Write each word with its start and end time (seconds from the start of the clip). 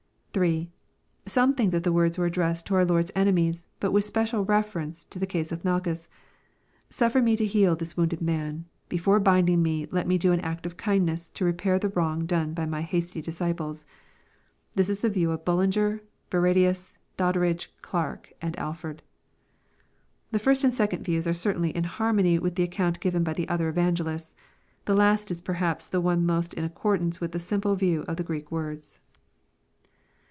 3. 0.33 0.71
Some 1.25 1.53
think 1.53 1.71
that 1.73 1.83
the 1.83 1.91
words 1.91 2.17
were 2.17 2.25
addressed 2.27 2.65
to 2.67 2.75
our 2.75 2.85
Lord's 2.85 3.11
enemies, 3.17 3.67
but 3.81 3.91
with 3.91 4.05
special 4.05 4.45
reference 4.45 5.03
to 5.03 5.19
the 5.19 5.27
case 5.27 5.51
of 5.51 5.65
Malchus." 5.65 6.07
Suf 6.89 7.11
fer 7.11 7.21
me 7.21 7.35
to 7.35 7.45
heal 7.45 7.75
tiiis 7.75 7.97
wounded 7.97 8.21
man. 8.21 8.63
Before 8.87 9.19
binding 9.19 9.61
me, 9.61 9.89
let 9.91 10.07
me 10.07 10.17
do 10.17 10.31
an 10.31 10.39
act 10.39 10.65
of 10.65 10.77
kindness, 10.77 11.29
to 11.31 11.43
repair 11.43 11.77
the 11.77 11.89
wrong 11.89 12.25
done 12.25 12.53
by 12.53 12.65
my 12.65 12.81
hasty 12.81 13.21
disci 13.21 13.57
ple," 13.57 13.75
This 14.73 14.89
is 14.89 15.01
the 15.01 15.09
view 15.09 15.31
of 15.31 15.43
BuUinger, 15.43 15.99
Barradius, 16.31 16.93
Doddridge, 17.17 17.69
Clarke, 17.81 18.31
Alford. 18.41 19.01
The 20.31 20.39
first 20.39 20.63
and 20.63 20.73
second 20.73 21.03
views 21.03 21.27
are 21.27 21.33
certainly 21.33 21.71
in 21.75 21.83
harmony 21.83 22.39
witih 22.39 22.55
the 22.55 22.63
account 22.63 23.01
given 23.01 23.25
by 23.25 23.33
the 23.33 23.49
other 23.49 23.69
evangehsts. 23.73 24.31
The 24.85 24.95
last 24.95 25.29
is 25.29 25.41
perhaps 25.41 25.89
the 25.89 25.99
one 25.99 26.25
most 26.25 26.53
in 26.53 26.63
accordance 26.63 27.19
with 27.19 27.33
the 27.33 27.39
simple 27.41 27.75
view 27.75 28.05
of 28.07 28.15
the 28.15 28.23
Greek 28.23 28.49
words. 28.49 29.01